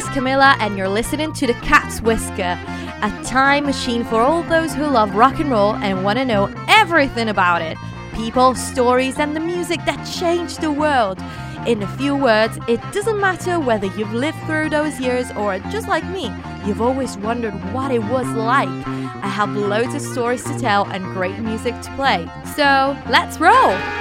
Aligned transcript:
is 0.00 0.08
Camilla, 0.14 0.56
and 0.60 0.78
you're 0.78 0.88
listening 0.88 1.30
to 1.34 1.46
The 1.46 1.52
Cat's 1.54 2.00
Whisker, 2.00 2.58
a 3.02 3.22
time 3.22 3.66
machine 3.66 4.02
for 4.02 4.20
all 4.20 4.42
those 4.44 4.72
who 4.72 4.86
love 4.86 5.14
rock 5.14 5.38
and 5.38 5.50
roll 5.50 5.74
and 5.74 6.02
want 6.02 6.18
to 6.18 6.24
know 6.24 6.46
everything 6.68 7.28
about 7.28 7.60
it 7.60 7.76
people, 8.14 8.54
stories, 8.54 9.18
and 9.18 9.36
the 9.36 9.40
music 9.40 9.78
that 9.84 10.02
changed 10.04 10.62
the 10.62 10.72
world. 10.72 11.18
In 11.66 11.82
a 11.82 11.96
few 11.98 12.16
words, 12.16 12.58
it 12.66 12.80
doesn't 12.92 13.20
matter 13.20 13.60
whether 13.60 13.86
you've 13.88 14.12
lived 14.14 14.38
through 14.46 14.70
those 14.70 14.98
years 15.00 15.30
or 15.32 15.58
just 15.70 15.86
like 15.86 16.04
me, 16.06 16.32
you've 16.64 16.80
always 16.80 17.18
wondered 17.18 17.54
what 17.74 17.90
it 17.90 18.02
was 18.04 18.26
like. 18.28 18.68
I 18.68 19.28
have 19.28 19.50
loads 19.54 19.94
of 19.94 20.00
stories 20.00 20.44
to 20.44 20.58
tell 20.58 20.86
and 20.86 21.04
great 21.12 21.38
music 21.40 21.78
to 21.82 21.94
play. 21.96 22.26
So, 22.56 22.96
let's 23.10 23.38
roll! 23.38 23.99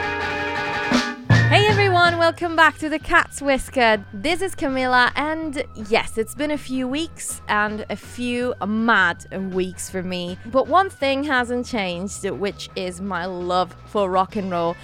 Everyone, 2.10 2.26
welcome 2.26 2.56
back 2.56 2.80
to 2.80 2.90
the 2.90 2.98
Cat's 2.98 3.40
Whisker. 3.40 4.04
This 4.16 4.42
is 4.42 4.56
Camilla, 4.56 5.12
and 5.16 5.64
yes, 5.90 6.18
it's 6.18 6.34
been 6.34 6.50
a 6.50 6.58
few 6.58 6.88
weeks 6.88 7.40
and 7.48 7.86
a 7.92 7.96
few 7.96 8.56
mad 8.66 9.28
weeks 9.54 9.92
for 9.92 10.02
me. 10.02 10.40
But 10.48 10.68
one 10.68 10.90
thing 10.90 11.24
hasn't 11.24 11.68
changed, 11.68 12.28
which 12.28 12.68
is 12.76 13.00
my 13.00 13.26
love 13.28 13.76
for 13.86 14.10
rock 14.10 14.38
and 14.38 14.50
roll 14.50 14.76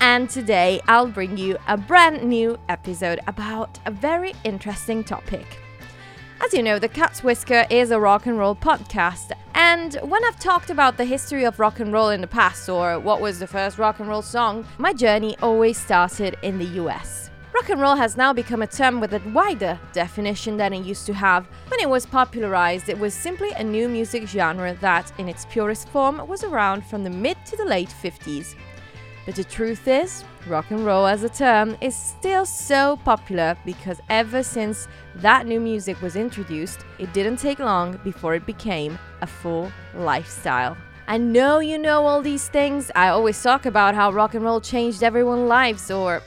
and 0.00 0.28
today 0.28 0.80
I'll 0.88 1.06
bring 1.06 1.38
you 1.38 1.56
a 1.68 1.76
brand 1.76 2.22
new 2.24 2.58
episode 2.68 3.20
about 3.28 3.78
a 3.86 3.92
very 3.92 4.34
interesting 4.44 5.04
topic. 5.04 5.46
As 6.44 6.52
you 6.52 6.62
know, 6.62 6.78
the 6.78 6.88
Cat's 6.88 7.24
Whisker 7.24 7.66
is 7.70 7.90
a 7.90 7.98
rock 7.98 8.26
and 8.26 8.38
roll 8.38 8.54
podcast, 8.54 9.32
and 9.54 9.94
when 10.02 10.22
I've 10.24 10.38
talked 10.38 10.68
about 10.68 10.96
the 10.96 11.04
history 11.04 11.44
of 11.44 11.58
rock 11.58 11.80
and 11.80 11.92
roll 11.92 12.10
in 12.10 12.20
the 12.20 12.26
past 12.26 12.68
or 12.68 13.00
what 13.00 13.22
was 13.22 13.38
the 13.38 13.46
first 13.46 13.78
rock 13.78 14.00
and 14.00 14.08
roll 14.08 14.22
song, 14.22 14.66
my 14.76 14.92
journey 14.92 15.36
always 15.40 15.78
started 15.78 16.36
in 16.42 16.58
the 16.58 16.66
US. 16.82 17.30
Rock 17.54 17.70
and 17.70 17.80
roll 17.80 17.96
has 17.96 18.18
now 18.18 18.34
become 18.34 18.60
a 18.60 18.66
term 18.66 19.00
with 19.00 19.14
a 19.14 19.22
wider 19.30 19.80
definition 19.94 20.58
than 20.58 20.74
it 20.74 20.84
used 20.84 21.06
to 21.06 21.14
have. 21.14 21.48
When 21.68 21.80
it 21.80 21.88
was 21.88 22.04
popularized, 22.04 22.90
it 22.90 22.98
was 22.98 23.14
simply 23.14 23.52
a 23.52 23.64
new 23.64 23.88
music 23.88 24.28
genre 24.28 24.74
that, 24.74 25.10
in 25.18 25.28
its 25.30 25.46
purest 25.46 25.88
form, 25.88 26.28
was 26.28 26.44
around 26.44 26.84
from 26.84 27.02
the 27.02 27.10
mid 27.10 27.38
to 27.46 27.56
the 27.56 27.64
late 27.64 27.88
50s. 27.88 28.54
But 29.26 29.34
the 29.34 29.44
truth 29.44 29.88
is, 29.88 30.22
rock 30.46 30.70
and 30.70 30.86
roll 30.86 31.04
as 31.04 31.24
a 31.24 31.28
term 31.28 31.76
is 31.80 31.96
still 31.96 32.46
so 32.46 32.96
popular 33.04 33.56
because 33.66 34.00
ever 34.08 34.44
since 34.44 34.86
that 35.16 35.46
new 35.46 35.58
music 35.58 36.00
was 36.00 36.14
introduced, 36.14 36.84
it 37.00 37.12
didn't 37.12 37.38
take 37.38 37.58
long 37.58 37.98
before 38.04 38.36
it 38.36 38.46
became 38.46 38.96
a 39.22 39.26
full 39.26 39.72
lifestyle. 39.96 40.76
I 41.08 41.18
know 41.18 41.58
you 41.58 41.76
know 41.76 42.06
all 42.06 42.22
these 42.22 42.48
things. 42.48 42.92
I 42.94 43.08
always 43.08 43.42
talk 43.42 43.66
about 43.66 43.96
how 43.96 44.12
rock 44.12 44.34
and 44.34 44.44
roll 44.44 44.60
changed 44.60 45.02
everyone's 45.02 45.48
lives, 45.48 45.90
or 45.90 46.22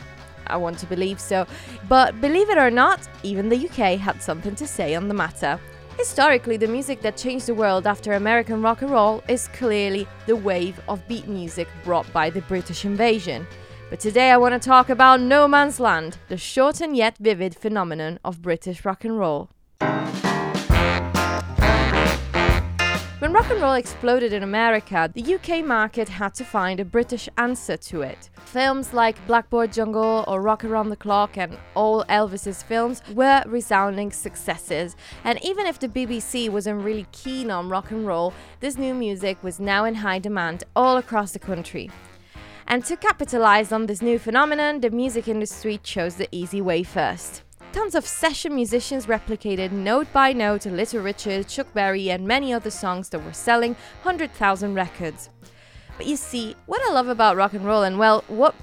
I 0.48 0.58
want 0.58 0.78
to 0.80 0.86
believe 0.86 1.22
so. 1.22 1.48
But 1.88 2.20
believe 2.20 2.50
it 2.50 2.58
or 2.58 2.70
not, 2.70 3.08
even 3.24 3.48
the 3.48 3.68
UK 3.68 3.98
had 3.98 4.22
something 4.22 4.56
to 4.56 4.68
say 4.68 4.94
on 4.96 5.08
the 5.08 5.14
matter. 5.14 5.58
Historically, 6.00 6.56
the 6.56 6.66
music 6.66 7.02
that 7.02 7.18
changed 7.18 7.46
the 7.46 7.54
world 7.54 7.86
after 7.86 8.14
American 8.14 8.62
rock 8.62 8.82
and 8.82 8.90
roll 8.90 9.22
is 9.28 9.50
clearly 9.50 10.08
the 10.28 10.36
wave 10.36 10.80
of 10.88 11.06
beat 11.10 11.28
music 11.28 11.68
brought 11.84 12.12
by 12.14 12.30
the 12.30 12.40
British 12.44 12.86
invasion. 12.86 13.46
But 13.90 14.00
today 14.00 14.32
I 14.32 14.38
want 14.38 14.54
to 14.54 14.66
talk 14.66 14.90
about 14.90 15.20
No 15.20 15.46
Man's 15.46 15.78
Land, 15.78 16.18
the 16.30 16.38
short 16.38 16.80
and 16.80 16.96
yet 16.96 17.18
vivid 17.18 17.54
phenomenon 17.54 18.18
of 18.24 18.42
British 18.42 18.86
rock 18.86 19.04
and 19.04 19.20
roll. 19.20 19.50
When 23.20 23.34
rock 23.34 23.52
and 23.52 23.62
roll 23.62 23.74
exploded 23.74 24.32
in 24.32 24.44
America, 24.44 25.12
the 25.14 25.36
UK 25.36 25.66
market 25.66 26.08
had 26.08 26.34
to 26.36 26.46
find 26.46 26.80
a 26.80 26.86
British 26.86 27.28
answer 27.38 27.76
to 27.76 28.02
it. 28.02 28.30
Films 28.46 28.94
like 28.94 29.28
Blackboard 29.28 29.74
Jungle 29.74 30.24
or 30.26 30.42
Rock 30.42 30.64
Around 30.64 30.88
the 30.88 30.96
Clock 30.96 31.38
and 31.38 31.58
all 31.76 32.06
Elvis's 32.06 32.64
films 32.64 33.02
were 33.14 33.44
resounding 33.46 34.14
successes. 34.14 34.96
And 35.26 35.38
even 35.44 35.66
if 35.66 35.80
the 35.80 35.90
BBC 35.90 36.50
wasn't 36.50 36.82
really 36.82 37.08
keen 37.12 37.52
on 37.52 37.68
rock 37.68 37.92
and 37.92 38.08
roll, 38.08 38.34
this 38.62 38.78
new 38.78 38.94
music 38.94 39.44
was 39.44 39.60
now 39.60 39.84
in 39.84 39.96
high 39.96 40.20
demand 40.20 40.64
all 40.74 40.96
across 40.96 41.34
the 41.34 41.40
country. 41.40 41.92
And 42.68 42.86
to 42.86 42.96
capitalize 42.96 43.74
on 43.74 43.88
this 43.88 44.02
new 44.02 44.18
phenomenon, 44.18 44.80
the 44.80 44.92
music 44.92 45.28
industry 45.28 45.78
chose 45.84 46.16
the 46.16 46.30
easy 46.32 46.62
way 46.62 46.84
first. 46.84 47.44
Tons 47.72 47.94
of 47.94 48.08
session 48.08 48.56
musicians 48.56 49.06
replicated 49.06 49.72
note 49.72 50.12
by 50.12 50.34
note 50.34 50.66
Little 50.66 51.04
Richard, 51.04 51.48
Chuck 51.48 51.72
Berry, 51.72 52.10
and 52.10 52.28
many 52.28 52.52
other 52.52 52.72
songs 52.72 53.10
that 53.10 53.24
were 53.24 53.32
selling 53.32 53.76
100,000 54.02 54.74
records. 54.74 55.30
But 55.96 56.08
you 56.08 56.16
see, 56.16 56.56
what 56.66 56.82
I 56.90 56.92
love 56.92 57.10
about 57.10 57.38
rock 57.38 57.54
and 57.54 57.64
roll, 57.64 57.84
and 57.84 58.00
well, 58.00 58.24
what 58.28 58.56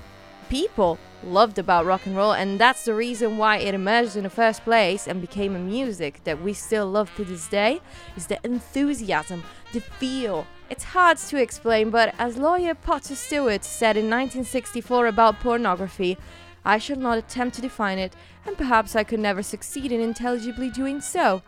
people 0.49 0.99
loved 1.23 1.57
about 1.61 1.87
rock 1.87 2.05
and 2.05 2.17
roll, 2.17 2.33
and 2.33 2.59
that's 2.59 2.85
the 2.85 2.95
reason 2.95 3.39
why 3.39 3.59
it 3.59 3.75
emerged 3.75 4.17
in 4.17 4.25
the 4.25 4.31
first 4.31 4.65
place 4.65 5.07
and 5.07 5.21
became 5.21 5.55
a 5.55 5.61
music 5.61 6.25
that 6.25 6.43
we 6.43 6.53
still 6.53 6.87
love 6.87 7.15
to 7.15 7.25
this 7.25 7.47
day, 7.47 7.81
is 8.17 8.27
the 8.27 8.41
enthusiasm, 8.43 9.45
the 9.73 9.81
feel. 9.81 10.49
It's 10.69 10.83
hard 10.83 11.19
to 11.19 11.41
explain, 11.41 11.91
but 11.91 12.13
as 12.19 12.39
lawyer 12.39 12.75
Potter 12.75 13.15
Stewart 13.15 13.63
said 13.63 13.97
in 13.97 14.07
1964 14.07 15.07
about 15.07 15.39
pornography, 15.39 16.19
I 16.67 16.79
shall 16.79 16.97
not 16.97 17.17
attempt 17.17 17.55
to 17.55 17.63
define 17.63 18.01
it, 18.01 18.13
and 18.45 18.59
perhaps 18.59 18.97
I 18.97 19.05
could 19.05 19.21
never 19.21 19.41
succeed 19.41 19.93
in 19.93 20.01
intelligibly 20.01 20.69
doing 20.69 21.01
so. 21.01 21.43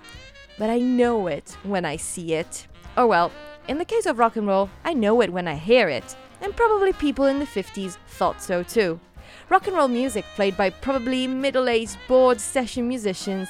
But 0.57 0.71
I 0.71 0.79
know 0.79 1.27
it 1.27 1.57
when 1.65 1.85
I 1.85 1.97
see 1.97 2.35
it. 2.35 2.69
Or 2.97 3.09
well, 3.09 3.33
in 3.67 3.79
the 3.79 3.85
case 3.85 4.07
of 4.07 4.21
rock 4.21 4.37
and 4.37 4.47
roll, 4.47 4.71
I 4.85 4.95
know 4.95 5.21
it 5.21 5.33
when 5.33 5.49
I 5.49 5.57
hear 5.57 5.89
it. 5.89 6.17
And 6.41 6.55
probably 6.55 6.93
people 6.93 7.27
in 7.27 7.41
the 7.41 7.47
50s 7.47 7.97
thought 8.07 8.41
so 8.41 8.63
too. 8.63 9.01
Rock 9.49 9.67
and 9.67 9.77
roll 9.77 9.89
music 9.89 10.25
played 10.37 10.57
by 10.57 10.71
probably 10.71 11.27
middle 11.27 11.69
aged 11.69 11.99
bored 12.07 12.41
session 12.41 12.87
musicians 12.87 13.49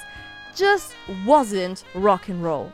just 0.57 0.95
wasn't 1.27 1.85
rock 1.95 2.31
and 2.31 2.43
roll. 2.43 2.73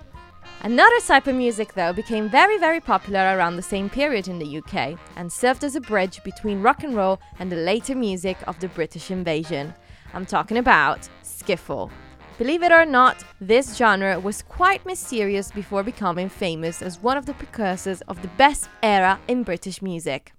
Another 0.64 0.98
type 1.00 1.26
of 1.26 1.34
music, 1.34 1.74
though, 1.74 1.92
became 1.92 2.26
very, 2.26 2.56
very 2.56 2.80
popular 2.80 3.36
around 3.36 3.56
the 3.56 3.62
same 3.62 3.90
period 3.90 4.28
in 4.28 4.38
the 4.38 4.56
UK 4.56 4.98
and 5.14 5.30
served 5.30 5.62
as 5.62 5.76
a 5.76 5.80
bridge 5.80 6.24
between 6.24 6.62
rock 6.62 6.82
and 6.82 6.96
roll 6.96 7.20
and 7.38 7.52
the 7.52 7.56
later 7.56 7.94
music 7.94 8.38
of 8.46 8.58
the 8.60 8.68
British 8.68 9.10
invasion. 9.10 9.74
I'm 10.14 10.24
talking 10.24 10.56
about 10.56 11.06
skiffle. 11.22 11.90
Believe 12.38 12.62
it 12.62 12.72
or 12.72 12.86
not, 12.86 13.22
this 13.42 13.76
genre 13.76 14.18
was 14.18 14.40
quite 14.40 14.86
mysterious 14.86 15.52
before 15.52 15.82
becoming 15.82 16.30
famous 16.30 16.80
as 16.80 16.98
one 16.98 17.18
of 17.18 17.26
the 17.26 17.34
precursors 17.34 18.00
of 18.08 18.22
the 18.22 18.28
best 18.38 18.70
era 18.82 19.20
in 19.28 19.42
British 19.42 19.82
music. 19.82 20.33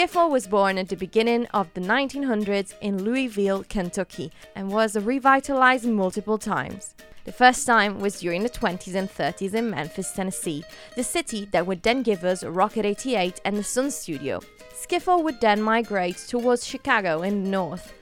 Skiffle 0.00 0.30
was 0.30 0.46
born 0.46 0.78
at 0.78 0.88
the 0.88 0.96
beginning 0.96 1.44
of 1.48 1.68
the 1.74 1.80
1900s 1.82 2.72
in 2.80 3.04
Louisville, 3.04 3.64
Kentucky, 3.68 4.32
and 4.56 4.70
was 4.70 4.96
revitalized 4.96 5.84
multiple 5.84 6.38
times. 6.38 6.94
The 7.26 7.32
first 7.32 7.66
time 7.66 8.00
was 8.00 8.20
during 8.20 8.42
the 8.42 8.48
20s 8.48 8.94
and 8.94 9.10
30s 9.10 9.52
in 9.52 9.68
Memphis, 9.68 10.12
Tennessee, 10.12 10.64
the 10.96 11.04
city 11.04 11.44
that 11.52 11.66
would 11.66 11.82
then 11.82 12.02
give 12.02 12.24
us 12.24 12.42
Rocket 12.42 12.86
88 12.86 13.42
and 13.44 13.58
the 13.58 13.62
Sun 13.62 13.90
Studio. 13.90 14.40
Skiffle 14.72 15.22
would 15.22 15.38
then 15.42 15.60
migrate 15.60 16.16
towards 16.16 16.66
Chicago 16.66 17.20
in 17.20 17.44
the 17.44 17.50
north, 17.50 17.92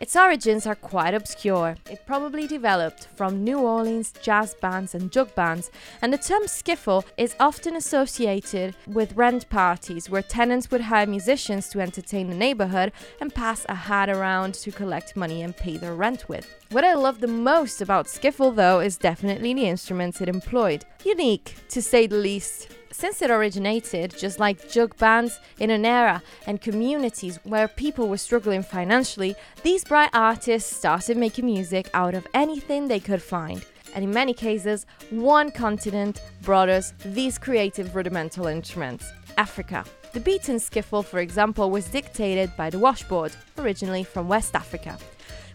its 0.00 0.16
origins 0.16 0.66
are 0.66 0.74
quite 0.74 1.14
obscure. 1.14 1.76
It 1.90 2.06
probably 2.06 2.46
developed 2.46 3.08
from 3.16 3.44
New 3.44 3.58
Orleans 3.58 4.12
jazz 4.22 4.54
bands 4.54 4.94
and 4.94 5.10
jug 5.10 5.34
bands, 5.34 5.70
and 6.02 6.12
the 6.12 6.18
term 6.18 6.42
skiffle 6.44 7.04
is 7.16 7.36
often 7.40 7.76
associated 7.76 8.74
with 8.86 9.16
rent 9.16 9.48
parties 9.48 10.10
where 10.10 10.22
tenants 10.22 10.70
would 10.70 10.82
hire 10.82 11.06
musicians 11.06 11.68
to 11.70 11.80
entertain 11.80 12.28
the 12.28 12.36
neighborhood 12.36 12.92
and 13.20 13.34
pass 13.34 13.64
a 13.68 13.74
hat 13.74 14.08
around 14.08 14.54
to 14.54 14.72
collect 14.72 15.16
money 15.16 15.42
and 15.42 15.56
pay 15.56 15.76
their 15.76 15.94
rent 15.94 16.28
with. 16.28 16.48
What 16.70 16.84
I 16.84 16.94
love 16.94 17.20
the 17.20 17.26
most 17.26 17.80
about 17.80 18.06
skiffle, 18.06 18.54
though, 18.54 18.80
is 18.80 18.96
definitely 18.96 19.54
the 19.54 19.68
instruments 19.68 20.20
it 20.20 20.28
employed. 20.28 20.84
Unique, 21.04 21.54
to 21.68 21.80
say 21.80 22.06
the 22.06 22.16
least 22.16 22.68
since 22.94 23.22
it 23.22 23.30
originated, 23.30 24.16
just 24.16 24.38
like 24.38 24.70
jug 24.70 24.96
bands, 24.98 25.40
in 25.58 25.70
an 25.70 25.84
era 25.84 26.22
and 26.46 26.60
communities 26.60 27.40
where 27.42 27.66
people 27.66 28.08
were 28.08 28.16
struggling 28.16 28.62
financially, 28.62 29.34
these 29.64 29.84
bright 29.84 30.10
artists 30.12 30.74
started 30.74 31.16
making 31.16 31.44
music 31.44 31.90
out 31.92 32.14
of 32.14 32.24
anything 32.34 32.86
they 32.86 33.00
could 33.00 33.20
find. 33.20 33.64
And 33.94 34.04
in 34.04 34.12
many 34.12 34.32
cases, 34.32 34.86
one 35.10 35.50
continent 35.50 36.22
brought 36.42 36.68
us 36.68 36.92
these 37.04 37.36
creative 37.36 37.96
rudimental 37.96 38.46
instruments 38.46 39.10
Africa. 39.36 39.84
The 40.12 40.20
beat 40.20 40.48
in 40.48 40.56
skiffle, 40.56 41.04
for 41.04 41.18
example, 41.18 41.72
was 41.72 41.86
dictated 41.88 42.56
by 42.56 42.70
the 42.70 42.78
washboard, 42.78 43.32
originally 43.58 44.04
from 44.04 44.28
West 44.28 44.54
Africa. 44.54 44.96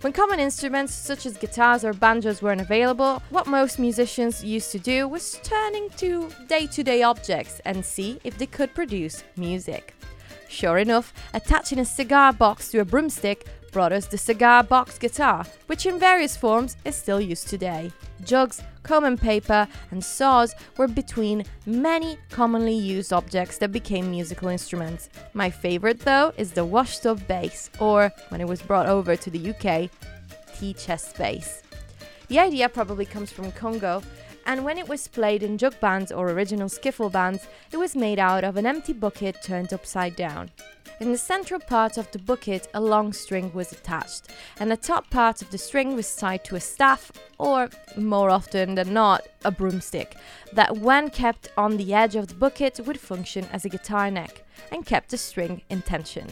When 0.01 0.13
common 0.13 0.39
instruments 0.39 0.93
such 0.95 1.25
as 1.25 1.35
guitars 1.35 1.83
or 1.83 1.91
banjos 1.91 2.41
weren't 2.41 2.61
available, 2.61 3.21
what 3.31 3.47
most 3.47 3.79
musicians 3.79 4.41
used 4.41 4.71
to 4.71 4.79
do 4.79 5.09
was 5.09 5.41
turning 5.43 5.89
to 5.97 6.29
day 6.47 6.67
to 6.67 6.83
day 6.83 7.03
objects 7.03 7.59
and 7.65 7.83
see 7.83 8.17
if 8.23 8.37
they 8.37 8.45
could 8.45 8.73
produce 8.73 9.25
music. 9.35 9.93
Sure 10.47 10.77
enough, 10.77 11.13
attaching 11.33 11.79
a 11.79 11.85
cigar 11.85 12.31
box 12.31 12.71
to 12.71 12.79
a 12.79 12.85
broomstick 12.85 13.45
brought 13.71 13.91
us 13.91 14.05
the 14.05 14.17
cigar 14.17 14.63
box 14.63 14.97
guitar, 14.97 15.45
which 15.67 15.85
in 15.85 15.99
various 15.99 16.35
forms 16.35 16.77
is 16.85 16.95
still 16.95 17.21
used 17.21 17.47
today. 17.47 17.91
Jugs, 18.23 18.61
common 18.83 19.17
paper, 19.17 19.67
and 19.91 20.03
saws 20.03 20.55
were 20.77 20.87
between 20.87 21.45
many 21.65 22.17
commonly 22.29 22.73
used 22.73 23.13
objects 23.13 23.57
that 23.59 23.71
became 23.71 24.11
musical 24.11 24.49
instruments. 24.49 25.09
My 25.33 25.49
favorite, 25.49 25.99
though, 25.99 26.33
is 26.37 26.51
the 26.51 26.65
washtub 26.65 27.27
bass, 27.27 27.69
or 27.79 28.11
when 28.29 28.41
it 28.41 28.47
was 28.47 28.61
brought 28.61 28.87
over 28.87 29.15
to 29.15 29.29
the 29.29 29.49
UK, 29.51 29.89
tea 30.57 30.73
chest 30.73 31.17
bass. 31.17 31.63
The 32.27 32.39
idea 32.39 32.69
probably 32.69 33.05
comes 33.05 33.31
from 33.31 33.51
Congo, 33.51 34.03
and 34.45 34.63
when 34.65 34.77
it 34.77 34.87
was 34.87 35.07
played 35.07 35.43
in 35.43 35.57
jug 35.57 35.79
bands 35.79 36.11
or 36.11 36.31
original 36.31 36.69
skiffle 36.69 37.11
bands, 37.11 37.47
it 37.71 37.77
was 37.77 37.95
made 37.95 38.19
out 38.19 38.43
of 38.43 38.57
an 38.57 38.65
empty 38.65 38.93
bucket 38.93 39.41
turned 39.43 39.73
upside 39.73 40.15
down. 40.15 40.49
In 40.99 41.13
the 41.13 41.17
central 41.17 41.61
part 41.61 41.97
of 41.97 42.11
the 42.11 42.19
bucket, 42.19 42.67
a 42.73 42.81
long 42.81 43.13
string 43.13 43.53
was 43.53 43.71
attached, 43.71 44.27
and 44.59 44.69
the 44.69 44.75
top 44.75 45.09
part 45.09 45.41
of 45.41 45.49
the 45.49 45.57
string 45.57 45.95
was 45.95 46.13
tied 46.13 46.43
to 46.43 46.57
a 46.57 46.59
staff, 46.59 47.09
or 47.37 47.69
more 47.95 48.29
often 48.29 48.75
than 48.75 48.93
not, 48.93 49.25
a 49.45 49.51
broomstick, 49.51 50.17
that 50.51 50.77
when 50.77 51.09
kept 51.09 51.47
on 51.55 51.77
the 51.77 51.93
edge 51.93 52.17
of 52.17 52.27
the 52.27 52.35
bucket 52.35 52.81
would 52.85 52.99
function 52.99 53.45
as 53.53 53.63
a 53.63 53.69
guitar 53.69 54.11
neck 54.11 54.43
and 54.73 54.85
kept 54.85 55.11
the 55.11 55.17
string 55.17 55.61
in 55.69 55.81
tension. 55.81 56.27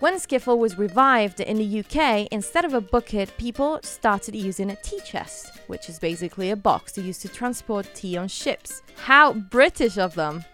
When 0.00 0.16
skiffle 0.16 0.58
was 0.58 0.76
revived 0.76 1.40
in 1.40 1.56
the 1.56 1.80
UK, 1.80 2.28
instead 2.30 2.66
of 2.66 2.74
a 2.74 2.80
bucket, 2.82 3.32
people 3.38 3.80
started 3.82 4.34
using 4.34 4.70
a 4.70 4.76
tea 4.76 5.00
chest, 5.00 5.60
which 5.66 5.88
is 5.88 5.98
basically 5.98 6.50
a 6.50 6.56
box 6.56 6.98
used 6.98 7.22
to 7.22 7.28
transport 7.28 7.88
tea 7.94 8.18
on 8.18 8.28
ships. 8.28 8.82
How 8.96 9.32
British 9.32 9.96
of 9.96 10.14
them! 10.14 10.44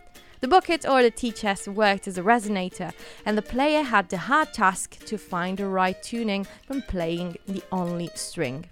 The 0.46 0.50
bucket 0.50 0.88
or 0.88 1.02
the 1.02 1.10
tea 1.10 1.32
chest 1.32 1.66
worked 1.66 2.06
as 2.06 2.18
a 2.18 2.22
resonator, 2.22 2.92
and 3.24 3.36
the 3.36 3.42
player 3.42 3.82
had 3.82 4.08
the 4.08 4.16
hard 4.16 4.54
task 4.54 5.04
to 5.06 5.18
find 5.18 5.58
the 5.58 5.66
right 5.66 6.00
tuning 6.00 6.46
when 6.68 6.82
playing 6.82 7.36
the 7.48 7.64
only 7.72 8.10
string. 8.14 8.64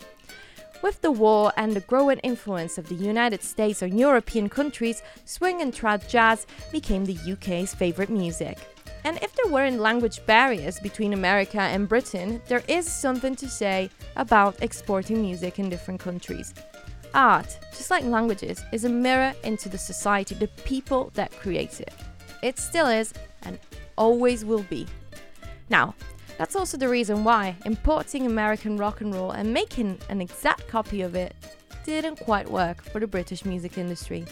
With 0.83 1.01
the 1.01 1.11
war 1.11 1.53
and 1.57 1.73
the 1.73 1.81
growing 1.81 2.19
influence 2.19 2.79
of 2.79 2.89
the 2.89 2.95
United 2.95 3.43
States 3.43 3.83
on 3.83 3.99
European 3.99 4.49
countries, 4.49 5.03
swing 5.25 5.63
and 5.63 5.73
trad 5.75 6.09
jazz 6.09 6.47
became 6.71 7.05
the 7.05 7.19
UK's 7.33 7.75
favourite 7.75 8.09
music. 8.09 8.57
And 9.03 9.19
if 9.21 9.35
there 9.35 9.51
weren't 9.51 9.81
language 9.81 10.25
barriers 10.27 10.79
between 10.79 11.13
America 11.13 11.61
and 11.61 11.89
Britain, 11.89 12.41
there 12.47 12.63
is 12.69 12.87
something 12.87 13.35
to 13.35 13.49
say 13.49 13.91
about 14.15 14.63
exporting 14.63 15.21
music 15.23 15.59
in 15.59 15.71
different 15.71 15.99
countries. 15.99 16.55
Art, 17.15 17.59
just 17.71 17.91
like 17.91 18.05
languages, 18.05 18.63
is 18.73 18.85
a 18.85 18.89
mirror 18.89 19.33
into 19.45 19.69
the 19.69 19.79
society, 19.79 20.35
the 20.35 20.49
people 20.49 21.11
that 21.15 21.31
create 21.33 21.81
it. 21.81 21.95
It 22.43 22.59
still 22.59 22.87
is 22.87 23.15
and 23.43 23.59
always 23.97 24.45
will 24.45 24.65
be. 24.65 24.87
Now, 25.71 25.95
that's 26.37 26.57
also 26.57 26.77
the 26.77 26.89
reason 26.89 27.23
why 27.23 27.57
importing 27.65 28.27
American 28.27 28.77
rock 28.77 29.01
and 29.01 29.15
roll 29.15 29.31
and 29.31 29.53
making 29.53 29.99
an 30.09 30.21
exact 30.21 30.67
copy 30.69 31.03
of 31.03 31.15
it 31.15 31.35
didn't 31.85 32.17
quite 32.17 32.51
work 32.51 32.83
for 32.83 32.99
the 32.99 33.07
British 33.07 33.45
music 33.45 33.79
industry. 33.79 34.25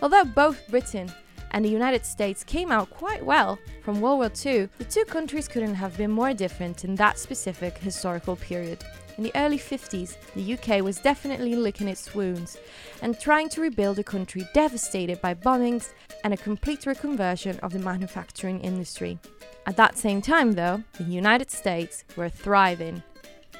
Although 0.00 0.24
both 0.24 0.68
Britain 0.68 1.10
and 1.50 1.64
the 1.64 1.68
United 1.68 2.06
States 2.06 2.44
came 2.44 2.70
out 2.70 2.90
quite 2.90 3.24
well 3.24 3.58
from 3.82 4.00
World 4.00 4.18
War 4.18 4.30
II, 4.44 4.68
the 4.78 4.84
two 4.84 5.04
countries 5.04 5.48
couldn't 5.48 5.74
have 5.74 5.96
been 5.96 6.10
more 6.10 6.32
different 6.32 6.84
in 6.84 6.94
that 6.96 7.18
specific 7.18 7.76
historical 7.78 8.36
period. 8.36 8.84
In 9.18 9.24
the 9.24 9.32
early 9.36 9.58
50s, 9.58 10.16
the 10.34 10.54
UK 10.54 10.82
was 10.82 10.98
definitely 10.98 11.54
licking 11.54 11.88
its 11.88 12.14
wounds 12.14 12.56
and 13.02 13.18
trying 13.18 13.48
to 13.50 13.60
rebuild 13.60 13.98
a 13.98 14.04
country 14.04 14.48
devastated 14.54 15.20
by 15.20 15.34
bombings 15.34 15.90
and 16.24 16.32
a 16.32 16.36
complete 16.38 16.82
reconversion 16.82 17.58
of 17.60 17.72
the 17.72 17.78
manufacturing 17.78 18.60
industry. 18.60 19.18
At 19.66 19.76
that 19.76 19.98
same 19.98 20.22
time, 20.22 20.52
though, 20.52 20.82
the 20.98 21.04
United 21.04 21.50
States 21.50 22.04
were 22.16 22.28
thriving. 22.28 23.02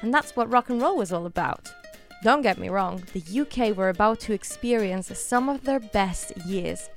And 0.01 0.13
that's 0.13 0.35
what 0.35 0.51
rock 0.51 0.69
and 0.69 0.81
roll 0.81 0.97
was 0.97 1.13
all 1.13 1.25
about. 1.25 1.71
Don't 2.23 2.41
get 2.41 2.57
me 2.57 2.69
wrong, 2.69 3.03
the 3.13 3.41
UK 3.41 3.75
were 3.75 3.89
about 3.89 4.19
to 4.21 4.33
experience 4.33 5.17
some 5.17 5.49
of 5.49 5.63
their 5.63 5.79
best 5.79 6.35
years. 6.45 6.89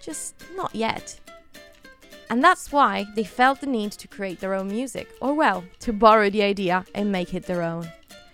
Just 0.00 0.34
not 0.56 0.74
yet. 0.74 1.18
And 2.30 2.42
that's 2.42 2.72
why 2.72 3.06
they 3.14 3.24
felt 3.24 3.60
the 3.60 3.66
need 3.66 3.92
to 3.92 4.08
create 4.08 4.40
their 4.40 4.54
own 4.54 4.68
music, 4.68 5.08
or 5.20 5.34
well, 5.34 5.64
to 5.80 5.92
borrow 5.92 6.30
the 6.30 6.42
idea 6.42 6.84
and 6.94 7.12
make 7.12 7.34
it 7.34 7.44
their 7.44 7.62
own. 7.62 7.88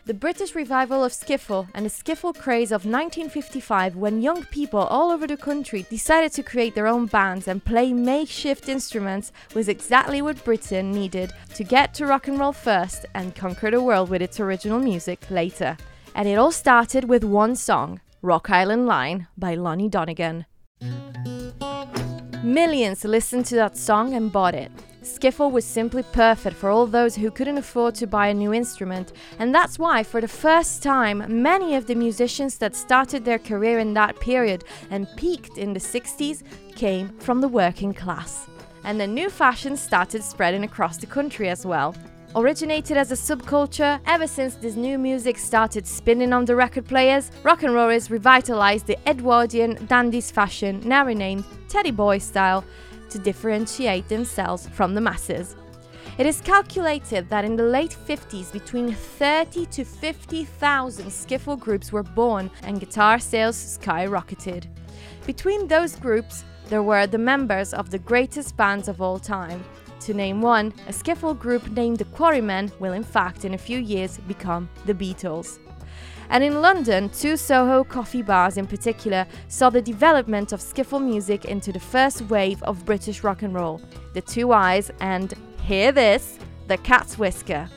The 0.09 0.15
British 0.15 0.55
revival 0.55 1.05
of 1.05 1.13
skiffle 1.13 1.69
and 1.75 1.85
the 1.85 1.91
skiffle 1.91 2.35
craze 2.35 2.73
of 2.73 2.87
1955, 2.87 3.95
when 3.95 4.23
young 4.23 4.43
people 4.45 4.81
all 4.81 5.11
over 5.11 5.27
the 5.27 5.37
country 5.37 5.85
decided 5.91 6.33
to 6.33 6.43
create 6.43 6.75
their 6.75 6.87
own 6.87 7.05
bands 7.05 7.47
and 7.47 7.63
play 7.63 7.93
makeshift 7.93 8.71
instruments, 8.71 9.33
was 9.55 9.69
exactly 9.69 10.23
what 10.23 10.43
Britain 10.45 10.93
needed 10.93 11.35
to 11.55 11.63
get 11.63 11.93
to 11.93 12.07
rock 12.07 12.27
and 12.27 12.39
roll 12.39 12.53
first 12.53 13.05
and 13.13 13.35
conquer 13.35 13.71
the 13.71 13.83
world 13.83 14.09
with 14.09 14.23
its 14.23 14.41
original 14.41 14.79
music 14.79 15.31
later. 15.31 15.77
And 16.15 16.27
it 16.27 16.37
all 16.39 16.53
started 16.53 17.05
with 17.05 17.23
one 17.23 17.55
song, 17.55 18.01
Rock 18.23 18.49
Island 18.49 18.87
Line 18.87 19.27
by 19.37 19.57
Lonnie 19.57 19.91
Donegan. 19.91 20.47
Millions 22.45 23.05
listened 23.05 23.45
to 23.47 23.57
that 23.57 23.77
song 23.77 24.15
and 24.15 24.31
bought 24.31 24.55
it. 24.55 24.71
Skiffle 25.03 25.51
was 25.51 25.65
simply 25.65 26.05
perfect 26.13 26.55
for 26.57 26.71
all 26.71 26.87
those 26.87 27.17
who 27.17 27.33
couldn't 27.33 27.59
afford 27.59 27.97
to 27.97 28.07
buy 28.07 28.29
a 28.29 28.35
new 28.35 28.55
instrument, 28.55 29.13
and 29.41 29.53
that's 29.53 29.79
why, 29.79 30.05
for 30.05 30.21
the 30.21 30.29
first 30.29 30.81
time, 30.81 31.43
many 31.43 31.75
of 31.75 31.87
the 31.87 31.97
musicians 31.97 32.57
that 32.59 32.77
started 32.77 33.25
their 33.25 33.41
career 33.41 33.81
in 33.81 33.93
that 33.95 34.21
period 34.21 34.63
and 34.91 35.09
peaked 35.17 35.59
in 35.59 35.73
the 35.73 35.81
60s 35.81 36.45
came 36.77 37.09
from 37.19 37.41
the 37.41 37.49
working 37.49 37.93
class. 37.93 38.47
And 38.85 39.01
the 39.01 39.07
new 39.07 39.31
fashion 39.31 39.77
started 39.77 40.23
spreading 40.23 40.63
across 40.63 40.97
the 40.97 41.07
country 41.07 41.49
as 41.49 41.67
well. 41.67 41.95
Originated 42.37 42.99
as 42.99 43.11
a 43.11 43.15
subculture, 43.15 43.99
ever 44.05 44.27
since 44.27 44.55
this 44.55 44.77
new 44.77 44.99
music 44.99 45.39
started 45.39 45.87
spinning 45.87 46.35
on 46.35 46.45
the 46.45 46.55
record 46.55 46.85
players, 46.85 47.31
rock 47.43 47.63
and 47.63 47.73
rollers 47.73 48.11
revitalized 48.11 48.87
the 48.87 48.99
Edwardian 49.09 49.87
dandies 49.87 50.31
fashion, 50.31 50.79
now 50.85 51.07
renamed 51.07 51.45
Teddy 51.71 51.91
Boy 51.91 52.19
style, 52.19 52.65
to 53.09 53.19
differentiate 53.19 54.09
themselves 54.09 54.69
from 54.69 54.95
the 54.95 55.01
masses. 55.01 55.57
It 56.19 56.27
is 56.27 56.43
calculated 56.43 57.31
that 57.31 57.47
in 57.47 57.57
the 57.57 57.63
late 57.63 57.97
50s, 58.07 58.53
between 58.53 58.93
30 58.93 59.65
to 59.65 59.85
50,000 59.85 61.07
skiffle 61.07 61.59
groups 61.59 61.93
were 61.93 62.03
born 62.03 62.51
and 62.63 62.79
guitar 62.79 63.19
sales 63.19 63.57
skyrocketed. 63.57 64.67
Between 65.25 65.67
those 65.67 65.97
groups, 65.97 66.45
there 66.69 66.83
were 66.83 67.07
the 67.07 67.17
members 67.17 67.73
of 67.73 67.89
the 67.89 67.99
greatest 67.99 68.55
bands 68.59 68.87
of 68.89 69.01
all 69.01 69.19
time, 69.19 69.65
to 70.01 70.15
name 70.15 70.41
one, 70.41 70.73
a 70.87 70.93
skiffle 70.93 71.39
group 71.39 71.69
named 71.71 71.99
the 71.99 72.05
Quarrymen 72.07 72.71
will 72.79 72.93
in 72.93 73.03
fact 73.03 73.45
in 73.45 73.55
a 73.55 73.59
few 73.59 73.79
years 73.79 74.19
become 74.29 74.69
the 74.87 74.95
Beatles. 74.95 75.59
And 76.31 76.45
in 76.45 76.61
London, 76.61 77.09
two 77.09 77.37
Soho 77.37 77.85
coffee 77.85 78.23
bars 78.23 78.57
in 78.57 78.67
particular 78.67 79.27
saw 79.49 79.71
the 79.71 79.81
development 79.81 80.53
of 80.53 80.61
skiffle 80.61 81.03
music 81.03 81.47
into 81.47 81.73
the 81.73 81.81
first 81.81 82.23
wave 82.23 82.63
of 82.65 82.85
British 82.85 83.25
rock 83.25 83.43
and 83.43 83.55
roll 83.55 83.81
the 84.15 84.23
2i's 84.23 84.91
and, 85.01 85.35
hear 85.63 85.93
this, 85.93 86.39
the 86.67 86.77
Cat's 86.79 87.19
Whisker. 87.19 87.69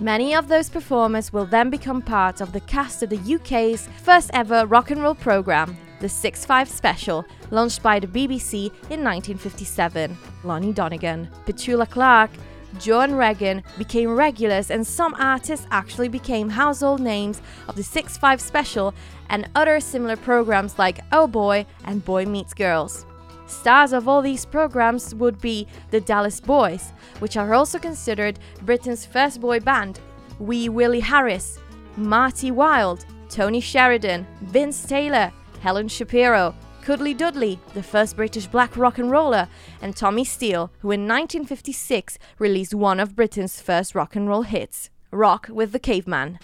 Many 0.00 0.34
of 0.34 0.48
those 0.48 0.68
performers 0.68 1.32
will 1.32 1.46
then 1.46 1.70
become 1.70 2.02
part 2.02 2.40
of 2.40 2.52
the 2.52 2.60
cast 2.60 3.02
of 3.02 3.10
the 3.10 3.34
UK's 3.34 3.88
first 4.02 4.30
ever 4.32 4.66
rock 4.66 4.90
and 4.90 5.02
roll 5.02 5.14
programme, 5.14 5.76
the 6.00 6.08
6 6.08 6.44
5 6.44 6.68
special, 6.68 7.24
launched 7.50 7.82
by 7.82 7.98
the 7.98 8.06
BBC 8.06 8.66
in 8.90 9.02
1957. 9.02 10.16
Lonnie 10.44 10.72
Donegan, 10.72 11.28
Petula 11.46 11.88
Clark, 11.88 12.30
Joan 12.78 13.14
Regan 13.14 13.62
became 13.78 14.14
regulars, 14.14 14.70
and 14.70 14.86
some 14.86 15.14
artists 15.18 15.66
actually 15.70 16.08
became 16.08 16.48
household 16.48 17.00
names 17.00 17.40
of 17.68 17.76
the 17.76 17.82
6 17.82 18.16
5 18.18 18.40
special 18.40 18.94
and 19.30 19.48
other 19.54 19.80
similar 19.80 20.16
programs 20.16 20.78
like 20.78 21.00
Oh 21.12 21.26
Boy 21.26 21.66
and 21.84 22.04
Boy 22.04 22.24
Meets 22.26 22.54
Girls. 22.54 23.06
Stars 23.46 23.92
of 23.92 24.08
all 24.08 24.22
these 24.22 24.44
programs 24.44 25.14
would 25.14 25.40
be 25.40 25.66
the 25.90 26.00
Dallas 26.00 26.40
Boys, 26.40 26.92
which 27.18 27.36
are 27.36 27.54
also 27.54 27.78
considered 27.78 28.38
Britain's 28.62 29.04
first 29.04 29.40
boy 29.40 29.60
band, 29.60 30.00
Wee 30.38 30.68
Willie 30.68 31.00
Harris, 31.00 31.58
Marty 31.96 32.50
Wilde, 32.50 33.04
Tony 33.28 33.60
Sheridan, 33.60 34.26
Vince 34.42 34.84
Taylor, 34.84 35.32
Helen 35.64 35.88
Shapiro, 35.88 36.54
Cuddly 36.82 37.14
Dudley, 37.14 37.58
the 37.72 37.82
first 37.82 38.16
British 38.16 38.46
black 38.46 38.76
rock 38.76 38.98
and 38.98 39.10
roller, 39.10 39.48
and 39.80 39.96
Tommy 39.96 40.22
Steele, 40.22 40.70
who 40.80 40.90
in 40.90 41.08
1956 41.08 42.18
released 42.38 42.74
one 42.74 43.00
of 43.00 43.16
Britain's 43.16 43.62
first 43.62 43.94
rock 43.94 44.14
and 44.14 44.28
roll 44.28 44.42
hits, 44.42 44.90
Rock 45.10 45.48
with 45.48 45.72
the 45.72 45.78
Caveman. 45.78 46.38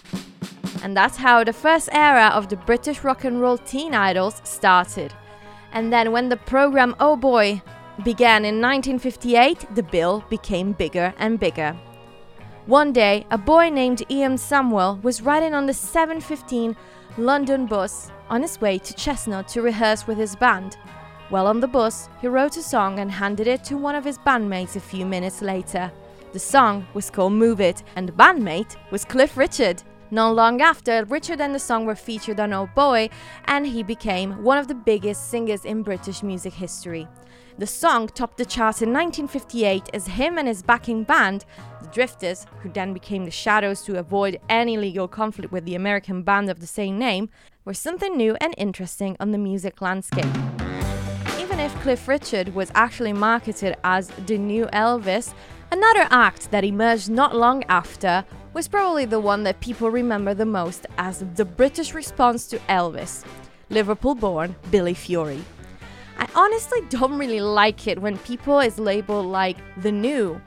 And 0.81 0.97
that's 0.97 1.17
how 1.17 1.43
the 1.43 1.53
first 1.53 1.87
era 1.91 2.31
of 2.33 2.49
the 2.49 2.55
British 2.55 3.03
rock 3.03 3.23
and 3.23 3.39
roll 3.39 3.59
teen 3.59 3.93
idols 3.93 4.41
started. 4.43 5.13
And 5.71 5.93
then 5.93 6.11
when 6.11 6.29
the 6.29 6.37
program 6.37 6.95
Oh 6.99 7.15
Boy 7.15 7.61
began 8.03 8.43
in 8.43 8.59
1958, 8.59 9.75
the 9.75 9.83
bill 9.83 10.25
became 10.31 10.71
bigger 10.71 11.13
and 11.19 11.39
bigger. 11.39 11.77
One 12.65 12.91
day, 12.91 13.27
a 13.29 13.37
boy 13.37 13.69
named 13.69 14.01
Ian 14.09 14.37
Samwell 14.37 14.99
was 15.03 15.21
riding 15.21 15.53
on 15.53 15.67
the 15.67 15.75
715 15.75 16.75
London 17.19 17.67
bus 17.67 18.09
on 18.31 18.41
his 18.41 18.59
way 18.59 18.79
to 18.79 18.93
Cheshunt 18.93 19.45
to 19.47 19.61
rehearse 19.61 20.07
with 20.07 20.17
his 20.17 20.35
band. 20.35 20.77
While 21.29 21.47
on 21.47 21.59
the 21.59 21.67
bus, 21.67 22.09
he 22.19 22.27
wrote 22.27 22.57
a 22.57 22.63
song 22.63 22.99
and 22.99 23.11
handed 23.11 23.45
it 23.45 23.63
to 23.65 23.77
one 23.77 23.93
of 23.93 24.05
his 24.05 24.17
bandmates 24.17 24.75
a 24.75 24.79
few 24.79 25.05
minutes 25.05 25.41
later. 25.41 25.91
The 26.33 26.39
song 26.39 26.87
was 26.93 27.09
called 27.09 27.33
Move 27.33 27.59
It, 27.61 27.83
and 27.95 28.07
the 28.07 28.13
bandmate 28.13 28.77
was 28.89 29.05
Cliff 29.05 29.35
Richard. 29.35 29.83
Not 30.11 30.35
long 30.35 30.61
after, 30.61 31.05
Richard 31.05 31.41
and 31.41 31.53
the 31.53 31.59
song 31.59 31.85
were 31.85 31.95
featured 31.95 32.39
on 32.39 32.53
Old 32.53 32.73
Boy, 32.73 33.09
and 33.45 33.67
he 33.67 33.83
became 33.83 34.43
one 34.43 34.57
of 34.57 34.67
the 34.67 34.75
biggest 34.75 35.29
singers 35.29 35.65
in 35.65 35.83
British 35.83 36.23
music 36.23 36.53
history. 36.53 37.07
The 37.57 37.67
song 37.67 38.07
topped 38.07 38.37
the 38.37 38.45
charts 38.45 38.81
in 38.81 38.89
1958 38.93 39.89
as 39.93 40.07
him 40.07 40.37
and 40.37 40.47
his 40.47 40.63
backing 40.63 41.03
band, 41.03 41.45
the 41.81 41.89
Drifters, 41.89 42.45
who 42.61 42.69
then 42.69 42.93
became 42.93 43.25
the 43.25 43.31
Shadows 43.31 43.81
to 43.83 43.99
avoid 43.99 44.39
any 44.49 44.77
legal 44.77 45.07
conflict 45.07 45.51
with 45.51 45.65
the 45.65 45.75
American 45.75 46.23
band 46.23 46.49
of 46.49 46.59
the 46.59 46.67
same 46.67 46.97
name, 46.97 47.29
were 47.63 47.73
something 47.73 48.17
new 48.17 48.35
and 48.41 48.55
interesting 48.57 49.15
on 49.19 49.31
the 49.31 49.37
music 49.37 49.81
landscape. 49.81 50.25
Even 51.39 51.59
if 51.59 51.73
Cliff 51.81 52.07
Richard 52.07 52.55
was 52.55 52.71
actually 52.73 53.13
marketed 53.13 53.75
as 53.83 54.07
the 54.25 54.37
new 54.37 54.65
Elvis, 54.67 55.33
another 55.71 56.07
act 56.09 56.49
that 56.51 56.63
emerged 56.63 57.09
not 57.09 57.35
long 57.35 57.63
after 57.69 58.25
was 58.53 58.67
probably 58.67 59.05
the 59.05 59.19
one 59.19 59.43
that 59.43 59.59
people 59.59 59.91
remember 59.91 60.33
the 60.33 60.45
most 60.45 60.85
as 60.97 61.23
the 61.35 61.45
British 61.45 61.93
response 61.93 62.47
to 62.47 62.57
Elvis 62.67 63.23
Liverpool 63.69 64.15
born 64.15 64.55
Billy 64.69 64.93
Fury. 64.93 65.43
I 66.17 66.27
honestly 66.35 66.81
don't 66.89 67.17
really 67.17 67.39
like 67.39 67.87
it 67.87 68.01
when 68.01 68.17
people 68.19 68.59
is 68.59 68.77
labeled 68.77 69.27
like 69.27 69.57
the 69.81 69.91
new, 69.91 70.41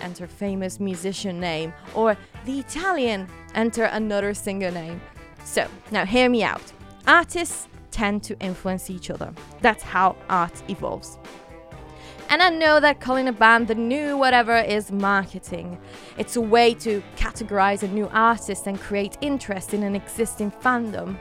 enter 0.00 0.26
famous 0.26 0.80
musician 0.80 1.38
name, 1.38 1.72
or 1.94 2.16
the 2.44 2.58
Italian, 2.58 3.28
enter 3.54 3.84
another 3.84 4.34
singer 4.34 4.70
name. 4.70 5.00
So, 5.44 5.68
now 5.90 6.04
hear 6.04 6.28
me 6.28 6.42
out. 6.42 6.72
Artists 7.06 7.68
tend 7.90 8.22
to 8.24 8.38
influence 8.40 8.90
each 8.90 9.10
other. 9.10 9.32
That's 9.60 9.82
how 9.82 10.16
art 10.28 10.62
evolves. 10.68 11.18
And 12.30 12.42
I 12.42 12.50
know 12.50 12.80
that 12.80 13.00
calling 13.00 13.28
a 13.28 13.32
band 13.32 13.68
the 13.68 13.74
new 13.74 14.16
whatever 14.16 14.56
is 14.56 14.90
marketing. 14.90 15.78
It's 16.16 16.36
a 16.36 16.40
way 16.40 16.74
to 16.74 17.02
categorize 17.16 17.82
a 17.82 17.88
new 17.88 18.08
artist 18.08 18.66
and 18.66 18.80
create 18.80 19.18
interest 19.20 19.74
in 19.74 19.82
an 19.82 19.94
existing 19.94 20.50
fandom. 20.50 21.16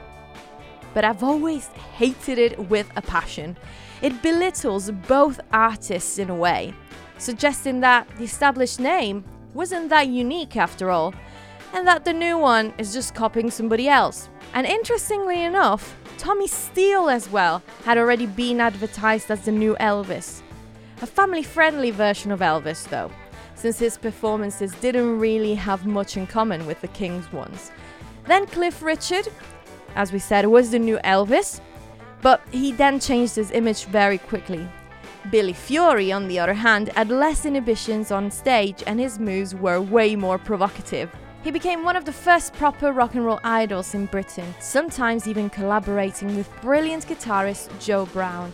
But 0.94 1.04
I've 1.04 1.24
always 1.24 1.68
hated 1.68 2.40
it 2.40 2.58
with 2.70 2.90
a 2.96 3.02
passion. 3.02 3.58
It 4.02 4.22
belittles 4.22 4.90
both 5.08 5.40
artists 5.52 6.18
in 6.18 6.30
a 6.30 6.36
way, 6.36 6.74
suggesting 7.18 7.82
that 7.82 8.08
the 8.18 8.24
established 8.24 8.80
name 8.80 9.24
wasn't 9.54 9.90
that 9.90 10.08
unique 10.08 10.56
after 10.56 10.90
all, 10.90 11.14
and 11.74 11.88
that 11.88 12.06
the 12.06 12.14
new 12.14 12.38
one 12.38 12.74
is 12.78 12.94
just 12.94 13.16
copying 13.16 13.50
somebody 13.50 13.90
else. 13.90 14.30
And 14.54 14.66
interestingly 14.68 15.44
enough, 15.44 15.96
Tommy 16.18 16.48
Steele 16.48 17.10
as 17.10 17.30
well 17.30 17.64
had 17.84 17.98
already 17.98 18.28
been 18.28 18.62
advertised 18.62 19.30
as 19.32 19.42
the 19.42 19.52
new 19.52 19.76
Elvis. 19.80 20.42
A 21.02 21.08
family 21.08 21.44
friendly 21.44 21.92
version 21.92 22.32
of 22.32 22.40
Elvis, 22.40 22.88
though, 22.88 23.12
since 23.56 23.80
his 23.80 23.98
performances 23.98 24.72
didn't 24.76 25.20
really 25.20 25.56
have 25.56 25.86
much 25.86 26.16
in 26.16 26.28
common 26.28 26.66
with 26.66 26.80
the 26.82 26.88
King's 26.90 27.32
ones. 27.34 27.72
Then 28.26 28.46
Cliff 28.46 28.82
Richard, 28.82 29.28
as 29.96 30.14
we 30.14 30.20
said, 30.20 30.46
was 30.46 30.72
the 30.72 30.80
new 30.80 30.98
Elvis, 31.00 31.60
but 32.22 32.42
he 32.52 32.72
then 32.72 33.00
changed 33.00 33.36
his 33.36 33.52
image 33.52 33.86
very 33.86 34.18
quickly. 34.18 34.66
Billy 35.32 35.54
Fury, 35.54 36.12
on 36.12 36.28
the 36.28 36.40
other 36.40 36.54
hand, 36.54 36.90
had 36.90 37.10
less 37.10 37.46
inhibitions 37.46 38.12
on 38.12 38.30
stage 38.30 38.84
and 38.86 39.00
his 39.00 39.20
moves 39.20 39.56
were 39.56 39.82
way 39.82 40.16
more 40.16 40.38
provocative. 40.38 41.10
He 41.44 41.52
became 41.52 41.84
one 41.84 41.98
of 41.98 42.06
the 42.06 42.14
first 42.14 42.54
proper 42.54 42.94
rock 42.94 43.16
and 43.16 43.26
roll 43.26 43.42
idols 43.44 43.94
in 43.94 44.06
Britain, 44.06 44.56
sometimes 44.62 45.28
even 45.28 45.50
collaborating 45.50 46.38
with 46.38 46.50
brilliant 46.62 47.06
guitarist 47.06 47.68
Joe 47.84 48.06
Brown. 48.06 48.54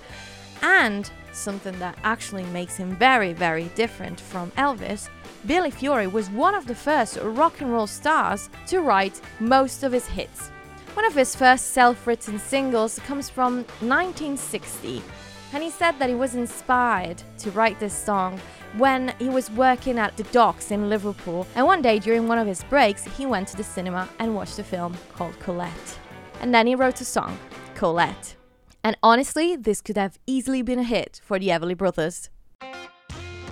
And 0.63 1.09
something 1.31 1.77
that 1.77 1.99
actually 2.03 2.45
makes 2.45 2.77
him 2.77 2.95
very, 2.95 3.31
very 3.31 3.65
different 3.75 4.19
from 4.19 4.49
Elvis, 4.51 5.07
Billy 5.45 5.69
Fury 5.69 6.07
was 6.07 6.31
one 6.31 6.55
of 6.55 6.65
the 6.65 6.73
first 6.73 7.19
rock 7.21 7.61
and 7.61 7.71
roll 7.71 7.85
stars 7.85 8.49
to 8.67 8.79
write 8.81 9.21
most 9.39 9.83
of 9.83 9.91
his 9.91 10.07
hits. 10.07 10.49
One 10.95 11.05
of 11.05 11.13
his 11.13 11.35
first 11.35 11.67
self 11.67 12.07
written 12.07 12.39
singles 12.39 12.97
comes 13.05 13.29
from 13.29 13.57
1960, 13.81 15.03
and 15.53 15.63
he 15.63 15.69
said 15.69 15.97
that 15.99 16.09
he 16.09 16.15
was 16.15 16.35
inspired 16.35 17.21
to 17.39 17.51
write 17.51 17.79
this 17.79 17.93
song 17.93 18.39
when 18.77 19.13
he 19.19 19.29
was 19.29 19.49
working 19.51 19.97
at 19.97 20.15
the 20.15 20.23
docks 20.25 20.71
in 20.71 20.89
Liverpool. 20.89 21.47
And 21.55 21.65
one 21.65 21.81
day 21.81 21.99
during 21.99 22.27
one 22.27 22.37
of 22.37 22.47
his 22.47 22.63
breaks, 22.63 23.03
he 23.03 23.25
went 23.25 23.47
to 23.49 23.57
the 23.57 23.63
cinema 23.63 24.07
and 24.19 24.35
watched 24.35 24.59
a 24.59 24.63
film 24.63 24.95
called 25.15 25.39
Colette. 25.39 25.99
And 26.41 26.53
then 26.53 26.67
he 26.67 26.75
wrote 26.75 27.01
a 27.01 27.05
song, 27.05 27.37
Colette. 27.75 28.35
And 28.83 28.95
honestly, 29.03 29.55
this 29.55 29.81
could 29.81 29.97
have 29.97 30.19
easily 30.25 30.61
been 30.61 30.79
a 30.79 30.83
hit 30.83 31.19
for 31.23 31.39
the 31.39 31.49
Everly 31.49 31.75
Brothers. 31.75 32.29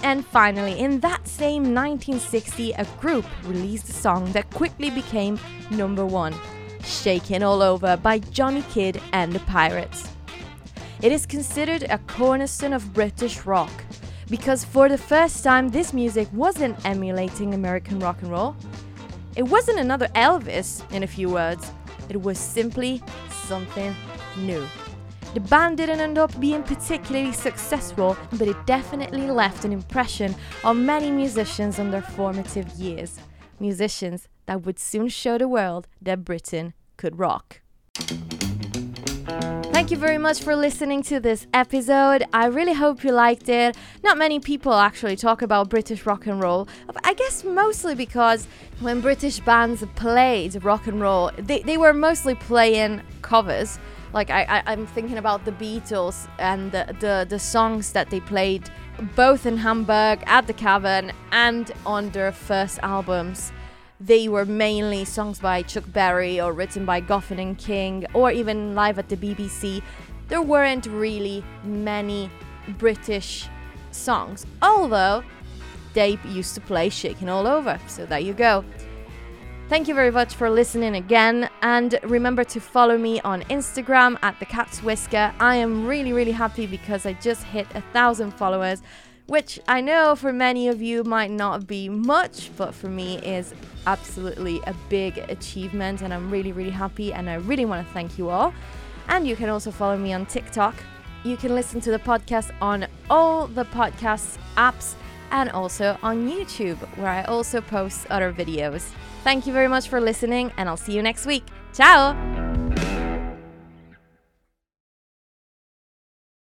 And 0.03 0.25
finally, 0.25 0.79
in 0.79 0.99
that 0.99 1.27
same 1.27 1.73
1960, 1.73 2.73
a 2.73 2.85
group 3.01 3.25
released 3.43 3.89
a 3.89 3.93
song 3.93 4.31
that 4.33 4.49
quickly 4.51 4.89
became 4.89 5.39
number 5.71 6.05
one 6.05 6.35
Shaking 6.83 7.43
All 7.43 7.61
Over 7.61 7.97
by 7.97 8.19
Johnny 8.19 8.63
Kidd 8.69 9.01
and 9.11 9.33
the 9.33 9.39
Pirates. 9.39 10.16
It 11.01 11.11
is 11.11 11.27
considered 11.27 11.83
a 11.83 11.99
cornerstone 11.99 12.73
of 12.73 12.91
British 12.93 13.45
rock 13.45 13.71
because 14.29 14.63
for 14.63 14.89
the 14.89 14.97
first 14.97 15.43
time 15.43 15.69
this 15.69 15.93
music 15.93 16.27
wasn't 16.33 16.83
emulating 16.85 17.53
American 17.53 17.99
rock 17.99 18.21
and 18.23 18.31
roll. 18.31 18.55
It 19.35 19.43
wasn't 19.43 19.77
another 19.77 20.07
Elvis, 20.15 20.81
in 20.91 21.03
a 21.03 21.07
few 21.07 21.29
words, 21.29 21.71
it 22.09 22.19
was 22.19 22.39
simply 22.39 23.03
something 23.29 23.95
new. 24.37 24.65
The 25.35 25.41
band 25.41 25.77
didn't 25.77 25.99
end 25.99 26.17
up 26.17 26.39
being 26.39 26.63
particularly 26.63 27.31
successful, 27.31 28.17
but 28.31 28.47
it 28.47 28.65
definitely 28.65 29.29
left 29.29 29.65
an 29.65 29.71
impression 29.71 30.33
on 30.63 30.83
many 30.83 31.11
musicians 31.11 31.77
in 31.77 31.91
their 31.91 32.01
formative 32.01 32.67
years. 32.69 33.19
Musicians 33.59 34.27
that 34.47 34.65
would 34.65 34.79
soon 34.79 35.09
show 35.09 35.37
the 35.37 35.47
world 35.47 35.87
that 36.01 36.25
Britain 36.25 36.73
could 36.95 37.19
rock. 37.19 37.61
Thank 39.77 39.91
you 39.91 39.97
very 39.97 40.17
much 40.17 40.41
for 40.41 40.55
listening 40.55 41.03
to 41.03 41.19
this 41.19 41.45
episode. 41.53 42.25
I 42.33 42.47
really 42.47 42.73
hope 42.73 43.03
you 43.03 43.11
liked 43.11 43.47
it. 43.47 43.77
Not 44.03 44.17
many 44.17 44.39
people 44.39 44.73
actually 44.73 45.15
talk 45.15 45.43
about 45.43 45.69
British 45.69 46.03
rock 46.03 46.25
and 46.25 46.41
roll. 46.41 46.67
I 47.03 47.13
guess 47.13 47.43
mostly 47.43 47.93
because 47.93 48.47
when 48.79 49.01
British 49.01 49.39
bands 49.39 49.85
played 49.93 50.63
rock 50.63 50.87
and 50.87 50.99
roll, 50.99 51.29
they, 51.37 51.61
they 51.61 51.77
were 51.77 51.93
mostly 51.93 52.33
playing 52.33 53.03
covers. 53.21 53.77
Like 54.13 54.31
I, 54.31 54.63
I, 54.65 54.73
am 54.73 54.87
thinking 54.87 55.19
about 55.19 55.45
the 55.45 55.51
Beatles 55.51 56.27
and 56.39 56.71
the, 56.71 56.95
the, 56.99 57.27
the 57.29 57.37
songs 57.37 57.91
that 57.91 58.09
they 58.09 58.19
played 58.19 58.67
both 59.15 59.45
in 59.45 59.57
Hamburg 59.57 60.23
at 60.25 60.47
the 60.47 60.53
Cavern 60.53 61.11
and 61.31 61.71
on 61.85 62.09
their 62.09 62.31
first 62.31 62.79
albums 62.81 63.51
they 63.99 64.27
were 64.27 64.45
mainly 64.45 65.05
songs 65.05 65.39
by 65.39 65.63
Chuck 65.63 65.85
Berry 65.87 66.39
or 66.39 66.53
written 66.53 66.85
by 66.85 67.01
Goffin 67.01 67.39
and 67.41 67.57
King 67.57 68.05
or 68.13 68.31
even 68.31 68.75
live 68.75 68.99
at 68.99 69.09
the 69.09 69.17
BBC. 69.17 69.81
There 70.27 70.41
weren't 70.41 70.85
really 70.85 71.43
many 71.63 72.29
British 72.77 73.47
songs, 73.91 74.45
although 74.61 75.23
they 75.93 76.19
used 76.25 76.53
to 76.55 76.61
play 76.61 76.89
Shaking 76.89 77.29
All 77.29 77.47
Over. 77.47 77.79
So 77.87 78.05
there 78.05 78.19
you 78.19 78.33
go. 78.33 78.63
Thank 79.69 79.89
you 79.89 79.95
very 79.95 80.11
much 80.11 80.33
for 80.35 80.49
listening 80.49 80.95
again, 80.95 81.49
and 81.61 81.99
remember 82.03 82.45
to 82.45 82.61
follow 82.61 82.97
me 82.97 83.19
on 83.21 83.41
Instagram 83.43 84.17
at 84.21 84.39
the 84.39 84.45
Cat's 84.45 84.81
Whisker. 84.81 85.33
I 85.41 85.57
am 85.57 85.85
really, 85.85 86.13
really 86.13 86.31
happy 86.31 86.67
because 86.67 87.05
I 87.05 87.13
just 87.13 87.43
hit 87.43 87.67
a 87.75 87.81
thousand 87.91 88.31
followers 88.31 88.81
which 89.27 89.59
I 89.67 89.81
know 89.81 90.15
for 90.15 90.33
many 90.33 90.67
of 90.67 90.81
you 90.81 91.03
might 91.03 91.31
not 91.31 91.67
be 91.67 91.89
much, 91.89 92.49
but 92.57 92.73
for 92.73 92.87
me 92.87 93.19
is 93.19 93.53
absolutely 93.85 94.61
a 94.65 94.73
big 94.89 95.17
achievement, 95.29 96.01
and 96.01 96.13
I'm 96.13 96.31
really, 96.31 96.51
really 96.51 96.71
happy, 96.71 97.13
and 97.13 97.29
I 97.29 97.35
really 97.35 97.65
want 97.65 97.85
to 97.85 97.93
thank 97.93 98.17
you 98.17 98.29
all. 98.29 98.53
And 99.09 99.27
you 99.27 99.35
can 99.35 99.49
also 99.49 99.71
follow 99.71 99.97
me 99.97 100.13
on 100.13 100.25
TikTok. 100.25 100.75
You 101.23 101.37
can 101.37 101.55
listen 101.55 101.81
to 101.81 101.91
the 101.91 101.99
podcast 101.99 102.51
on 102.61 102.87
all 103.09 103.47
the 103.47 103.65
podcast 103.65 104.37
apps 104.55 104.95
and 105.31 105.49
also 105.49 105.97
on 106.03 106.29
YouTube, 106.29 106.77
where 106.97 107.09
I 107.09 107.23
also 107.23 107.61
post 107.61 108.07
other 108.09 108.31
videos. 108.31 108.89
Thank 109.23 109.45
you 109.45 109.53
very 109.53 109.67
much 109.67 109.89
for 109.89 109.99
listening, 109.99 110.51
and 110.57 110.69
I'll 110.69 110.77
see 110.77 110.93
you 110.93 111.01
next 111.01 111.25
week. 111.25 111.43
Ciao! 111.73 112.36